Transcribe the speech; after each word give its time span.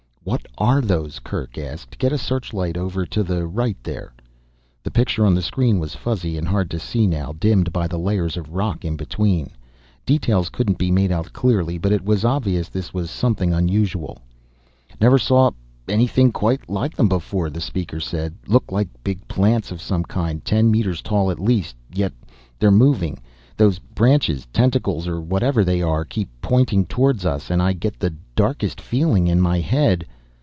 "What 0.23 0.45
are 0.55 0.81
those?" 0.81 1.17
Kerk 1.17 1.57
asked. 1.57 1.97
"Get 1.97 2.13
a 2.13 2.17
searchlight 2.17 2.77
over 2.77 3.07
to 3.07 3.23
the 3.23 3.47
right 3.47 3.75
there." 3.81 4.13
The 4.83 4.91
picture 4.91 5.25
on 5.25 5.33
the 5.33 5.41
screen 5.41 5.79
was 5.79 5.95
fuzzy 5.95 6.37
and 6.37 6.47
hard 6.47 6.69
to 6.69 6.79
see 6.79 7.07
now, 7.07 7.33
dimmed 7.37 7.73
by 7.73 7.87
the 7.87 7.97
layers 7.97 8.37
of 8.37 8.53
rock 8.53 8.85
in 8.85 8.95
between. 8.95 9.49
Details 10.05 10.49
couldn't 10.49 10.77
be 10.77 10.91
made 10.91 11.11
out 11.11 11.33
clearly, 11.33 11.79
but 11.79 11.91
it 11.91 12.05
was 12.05 12.23
obvious 12.23 12.69
this 12.69 12.93
was 12.93 13.09
something 13.09 13.51
unusual. 13.51 14.19
"Never 15.01 15.17
saw... 15.17 15.51
anything 15.89 16.31
quite 16.31 16.69
like 16.69 16.95
them 16.95 17.09
before," 17.09 17.49
the 17.49 17.59
speaker 17.59 17.99
said. 17.99 18.35
"Look 18.45 18.71
like 18.71 18.89
big 19.03 19.27
plants 19.27 19.71
of 19.71 19.81
some 19.81 20.03
kind, 20.03 20.45
ten 20.45 20.69
meters 20.69 21.01
tall 21.01 21.31
at 21.31 21.39
least 21.39 21.75
yet 21.91 22.13
they're 22.59 22.69
moving. 22.69 23.19
Those 23.57 23.79
branches, 23.79 24.47
tentacles 24.53 25.07
or 25.07 25.19
whatever 25.21 25.63
they 25.63 25.81
are, 25.83 26.03
keep 26.05 26.29
pointing 26.41 26.85
towards 26.85 27.25
us 27.25 27.49
and 27.51 27.61
I 27.61 27.73
get 27.73 27.99
the 27.99 28.13
darkest 28.33 28.79
feeling 28.81 29.27
in 29.27 29.39
my 29.39 29.59
head 29.59 30.07